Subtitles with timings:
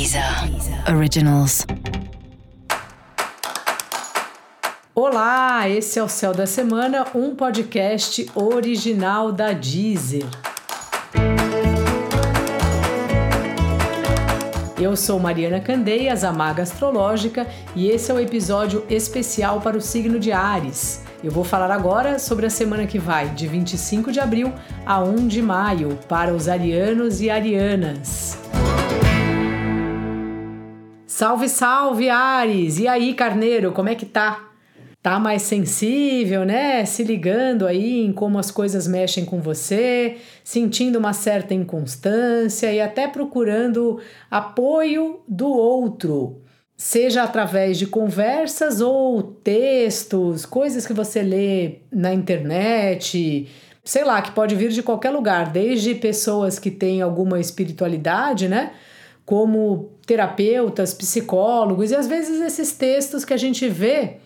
[0.00, 0.24] Deezer
[0.96, 1.66] Originals.
[4.94, 10.24] Olá, esse é o Céu da Semana, um podcast original da Deezer.
[14.80, 17.46] Eu sou Mariana Candeias, a Maga Astrológica,
[17.76, 21.04] e esse é o um episódio especial para o signo de Ares.
[21.22, 24.50] Eu vou falar agora sobre a semana que vai, de 25 de abril
[24.86, 28.49] a 1 de maio, para os arianos e arianas.
[31.20, 32.78] Salve, salve, Ares!
[32.78, 34.48] E aí, Carneiro, como é que tá?
[35.02, 36.82] Tá mais sensível, né?
[36.86, 42.80] Se ligando aí em como as coisas mexem com você, sentindo uma certa inconstância e
[42.80, 46.40] até procurando apoio do outro,
[46.74, 53.46] seja através de conversas ou textos, coisas que você lê na internet,
[53.84, 58.72] sei lá, que pode vir de qualquer lugar, desde pessoas que têm alguma espiritualidade, né?
[59.30, 64.16] Como terapeutas, psicólogos, e às vezes esses textos que a gente vê,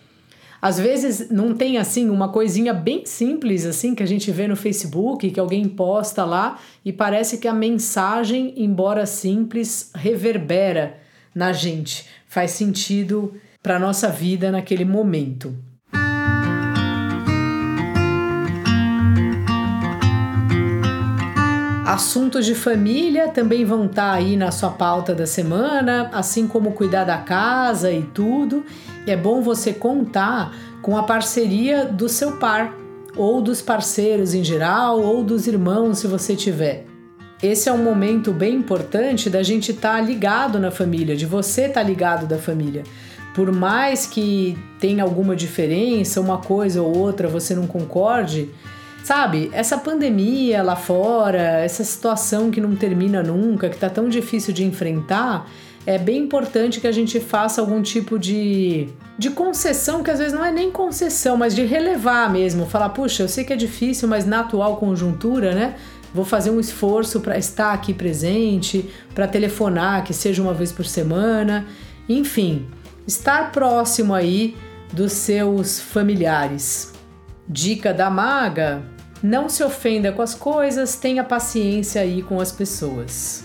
[0.59, 4.55] às vezes não tem assim uma coisinha bem simples assim que a gente vê no
[4.55, 10.97] Facebook, que alguém posta lá e parece que a mensagem, embora simples, reverbera
[11.35, 15.55] na gente, faz sentido para nossa vida naquele momento.
[21.85, 26.71] Assuntos de família também vão estar tá aí na sua pauta da semana, assim como
[26.71, 28.65] cuidar da casa e tudo.
[29.05, 32.73] É bom você contar com a parceria do seu par,
[33.15, 36.87] ou dos parceiros em geral, ou dos irmãos, se você tiver.
[37.43, 41.65] Esse é um momento bem importante da gente estar tá ligado na família, de você
[41.65, 42.81] estar tá ligado da família.
[43.35, 48.49] Por mais que tenha alguma diferença, uma coisa ou outra você não concorde,
[49.05, 54.51] Sabe, essa pandemia lá fora, essa situação que não termina nunca, que tá tão difícil
[54.51, 55.47] de enfrentar,
[55.85, 60.33] é bem importante que a gente faça algum tipo de, de concessão, que às vezes
[60.33, 62.65] não é nem concessão, mas de relevar mesmo.
[62.65, 65.75] Falar, puxa, eu sei que é difícil, mas na atual conjuntura, né?
[66.11, 70.87] Vou fazer um esforço para estar aqui presente, para telefonar, que seja uma vez por
[70.87, 71.67] semana.
[72.09, 72.65] Enfim,
[73.05, 74.57] estar próximo aí
[74.91, 76.91] dos seus familiares.
[77.47, 83.43] Dica da maga: não se ofenda com as coisas, tenha paciência aí com as pessoas.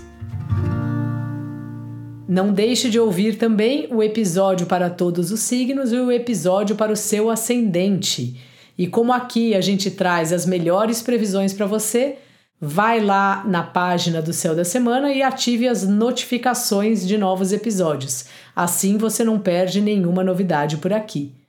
[2.28, 6.92] Não deixe de ouvir também o episódio para todos os signos e o episódio para
[6.92, 8.40] o seu ascendente.
[8.78, 12.18] E como aqui a gente traz as melhores previsões para você,
[12.60, 18.26] vai lá na página do Céu da Semana e ative as notificações de novos episódios.
[18.54, 21.39] Assim você não perde nenhuma novidade por aqui.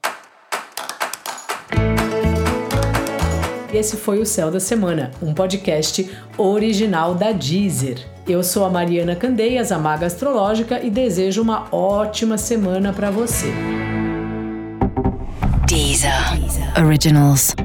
[3.73, 8.05] Esse foi o Céu da Semana, um podcast original da Deezer.
[8.27, 13.47] Eu sou a Mariana Candeias, a Maga Astrológica, e desejo uma ótima semana para você.
[15.65, 16.37] Deezer.
[16.37, 16.85] Deezer.
[16.85, 17.55] Originals.